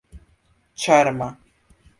[0.85, 1.29] ĉarma